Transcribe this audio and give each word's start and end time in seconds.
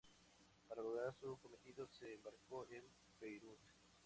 Para 0.67 0.81
lograr 0.81 1.13
su 1.19 1.37
cometido 1.43 1.87
se 1.91 2.11
embarcó 2.15 2.65
en 2.71 2.83
Beirut. 3.21 3.59